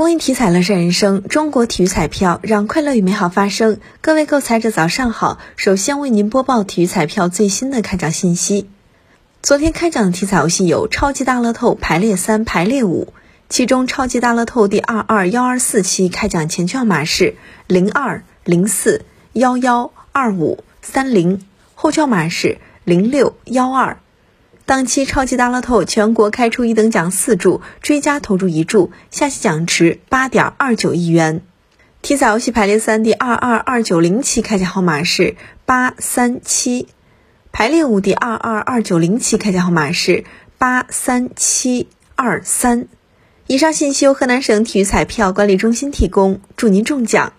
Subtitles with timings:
[0.00, 3.80] 公益体彩乐善人生，中国体育彩票让快乐与美好发生。
[4.00, 8.70] 各位购彩者早上好，首先为您播报体育彩票最新的开奖信息。
[9.42, 13.12] 昨天开奖的体彩游戏有超级大乐透排列三、排列五，
[13.50, 17.36] 其中超级大乐透第二二幺二四期开奖前券码是
[17.66, 19.04] 零二零四
[19.34, 23.98] 幺幺二五三零，后券码是零六幺二。
[24.70, 31.42] 当期超级大乐透全国开出一等奖四注，追加投注一注，下期奖池八点二九亿元。
[32.02, 35.34] 体彩游戏排列三第二二二九零期开奖号码是
[35.66, 36.86] 八三七，
[37.50, 40.22] 排列五第二二二九零期开奖号码是
[40.56, 42.86] 八三七二三。
[43.48, 47.32] 以上信息由河南省体育彩票管理中心提供，祝您中奖。